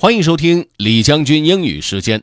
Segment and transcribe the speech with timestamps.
[0.00, 2.22] 欢迎收听李将军英语时间。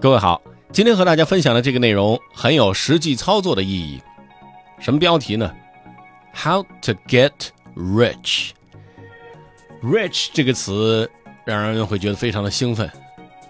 [0.00, 4.02] 各位好，今天和大家分享的这个内容很有实际操作的意义。
[4.80, 5.54] 什么标题呢
[6.34, 7.30] ？How to get
[7.76, 8.50] rich。
[9.80, 11.08] rich 这个词
[11.44, 12.90] 让人会觉得非常的兴奋，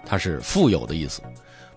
[0.05, 1.23] 它是富有的意思，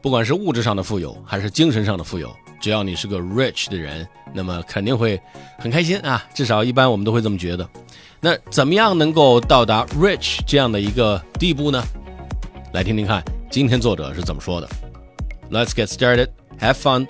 [0.02, 5.20] 不管是物质上的富有还是精神上的富有，只要你是个 rich 的人，那么肯定会
[5.59, 6.25] 很开心啊。
[6.34, 7.68] 至少一般我们都会这么觉得。
[8.20, 11.83] 那怎么样能够到达 rich 这样的一个地步呢？
[12.73, 13.23] 来听听看。
[13.51, 14.69] 今天作者是怎么说的？
[15.51, 16.28] Let's get started.
[16.60, 17.06] Have fun.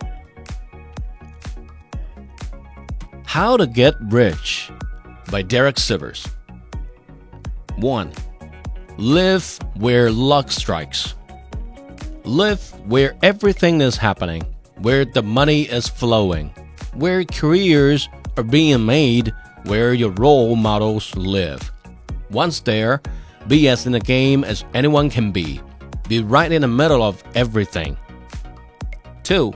[3.27, 4.71] How to Get Rich
[5.31, 6.25] by Derek Sivers.
[7.81, 8.11] 1.
[8.99, 11.15] Live where luck strikes.
[12.25, 14.43] Live where everything is happening,
[14.78, 16.54] where the money is flowing,
[16.94, 19.34] where careers are being made,
[19.66, 21.72] where your role models live.
[22.30, 23.02] Once there,
[23.48, 25.62] be as in the game as anyone can be
[26.08, 27.98] be right in the middle of everything.
[29.24, 29.54] 2.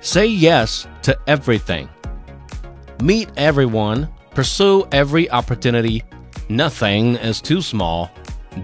[0.00, 1.88] Say yes to everything.
[3.02, 6.04] Meet everyone, pursue every opportunity.
[6.48, 8.10] Nothing is too small.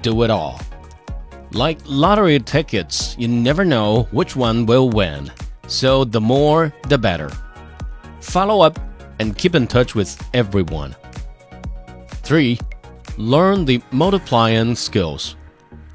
[0.03, 0.61] Do it all.
[1.53, 5.33] Like lottery tickets, you never know which one will win.
[5.67, 7.31] So the more, the better.
[8.21, 8.79] Follow up
[9.19, 10.95] and keep in touch with everyone.
[12.09, 12.59] 3.
[13.17, 15.37] Learn the multiplying skills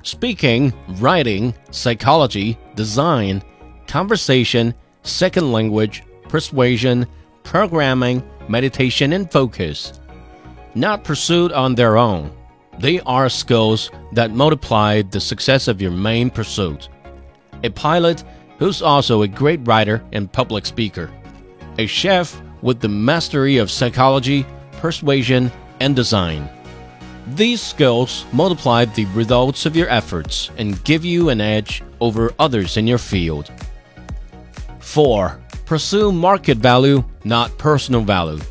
[0.04, 3.42] speaking, writing, psychology, design,
[3.88, 4.73] conversation,
[5.04, 7.08] second language, persuasion,
[7.44, 9.94] programming, meditation, and focus.
[10.76, 12.32] Not pursued on their own.
[12.80, 16.90] They are skills that multiply the success of your main pursuit.
[17.64, 18.24] A pilot
[18.58, 21.10] who's also a great writer and public speaker.
[21.78, 26.50] A chef with the mastery of psychology, persuasion, and design.
[27.36, 32.76] These skills multiply the results of your efforts and give you an edge over others
[32.78, 33.52] in your field.
[34.80, 35.39] 4.
[35.66, 38.42] Pursue market value, not personal value.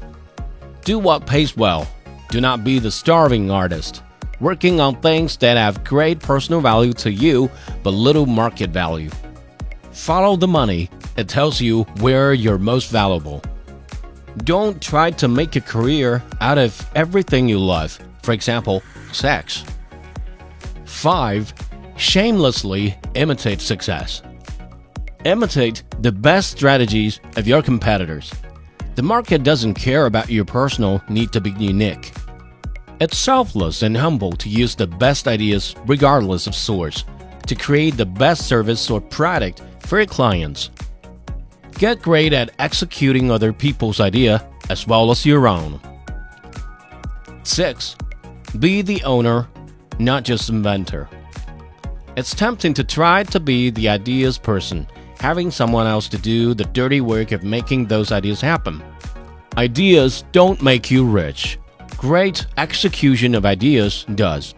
[0.84, 1.86] Do what pays well.
[2.30, 4.02] Do not be the starving artist,
[4.42, 7.50] working on things that have great personal value to you
[7.82, 9.10] but little market value.
[9.92, 13.40] Follow the money, it tells you where you're most valuable.
[14.44, 18.82] Don't try to make a career out of everything you love for example,
[19.12, 19.64] sex.
[20.84, 21.52] 5.
[21.96, 24.22] Shamelessly imitate success.
[25.24, 28.32] Imitate the best strategies of your competitors.
[28.94, 32.11] The market doesn't care about your personal need to be unique.
[33.02, 37.04] It's selfless and humble to use the best ideas regardless of source
[37.48, 40.70] to create the best service or product for your clients.
[41.72, 45.80] Get great at executing other people's idea as well as your own.
[47.42, 47.96] 6.
[48.60, 49.48] Be the owner,
[49.98, 51.08] not just inventor.
[52.16, 54.86] It's tempting to try to be the ideas person,
[55.18, 58.80] having someone else to do the dirty work of making those ideas happen.
[59.56, 61.58] Ideas don't make you rich.
[62.02, 64.56] Great execution of ideas does.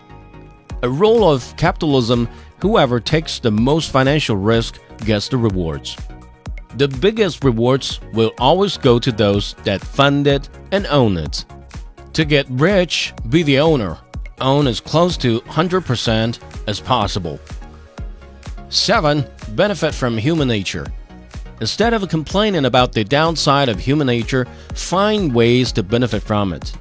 [0.82, 2.26] A rule of capitalism
[2.62, 5.94] whoever takes the most financial risk gets the rewards.
[6.78, 11.44] The biggest rewards will always go to those that fund it and own it.
[12.14, 13.98] To get rich, be the owner.
[14.40, 17.38] Own as close to 100% as possible.
[18.70, 19.22] 7.
[19.50, 20.86] Benefit from human nature.
[21.60, 26.72] Instead of complaining about the downside of human nature, find ways to benefit from it.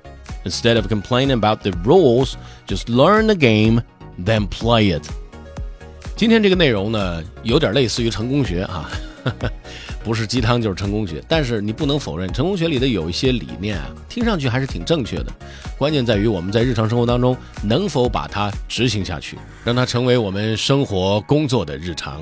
[0.45, 2.35] Instead of complaining about the rules,
[2.67, 3.81] just learn the game,
[4.23, 5.07] then play it.
[6.15, 8.89] 今天这个内容呢，有点类似于成功学啊。
[10.03, 15.27] 不是鸡汤就是成功学，但是你不能否认，成功学里的有一些理念啊，听上去还是挺正确的。
[15.77, 22.21] 关键在于我们在日常生活当中能否把它执行下去，让它成为我们生活工作的日常。